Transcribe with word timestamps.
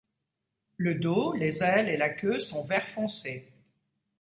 Le 0.77 0.95
dos, 0.95 1.33
les 1.33 1.61
ailes 1.61 1.87
et 1.87 1.95
la 1.95 2.09
queue 2.09 2.39
sont 2.39 2.63
vert 2.63 2.87
foncé. 2.87 3.53